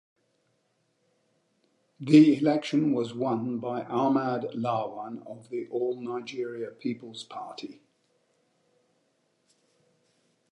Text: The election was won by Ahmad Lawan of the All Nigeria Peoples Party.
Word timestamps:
The 1.99 2.35
election 2.39 2.91
was 2.91 3.13
won 3.13 3.59
by 3.59 3.83
Ahmad 3.83 4.45
Lawan 4.55 5.21
of 5.27 5.49
the 5.51 5.67
All 5.69 5.95
Nigeria 6.01 6.71
Peoples 6.71 7.23
Party. 7.23 7.83